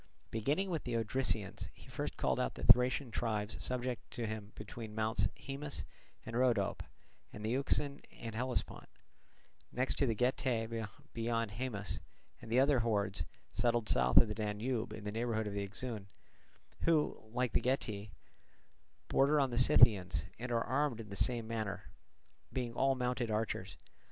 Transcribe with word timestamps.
Beginning 0.31 0.71
with 0.71 0.83
the 0.83 0.95
Odrysians, 0.97 1.69
he 1.75 1.87
first 1.87 2.17
called 2.17 2.39
out 2.39 2.55
the 2.55 2.63
Thracian 2.63 3.11
tribes 3.11 3.63
subject 3.63 4.09
to 4.09 4.25
him 4.25 4.51
between 4.55 4.95
Mounts 4.95 5.27
Haemus 5.35 5.83
and 6.25 6.35
Rhodope 6.35 6.81
and 7.31 7.45
the 7.45 7.51
Euxine 7.51 8.01
and 8.13 8.33
Hellespont; 8.33 8.89
next 9.71 9.99
the 9.99 10.15
Getae 10.15 10.89
beyond 11.13 11.51
Haemus, 11.51 11.99
and 12.41 12.51
the 12.51 12.59
other 12.59 12.79
hordes 12.79 13.25
settled 13.51 13.87
south 13.87 14.17
of 14.17 14.27
the 14.27 14.33
Danube 14.33 14.91
in 14.91 15.03
the 15.03 15.11
neighbourhood 15.11 15.45
of 15.45 15.53
the 15.53 15.61
Euxine, 15.61 16.07
who, 16.79 17.21
like 17.31 17.53
the 17.53 17.61
Getae, 17.61 18.09
border 19.07 19.39
on 19.39 19.51
the 19.51 19.57
Scythians 19.59 20.25
and 20.39 20.51
are 20.51 20.63
armed 20.63 20.99
in 20.99 21.09
the 21.09 21.15
same 21.15 21.47
manner, 21.47 21.91
being 22.51 22.73
all 22.73 22.95
mounted 22.95 23.29
archers. 23.29 23.77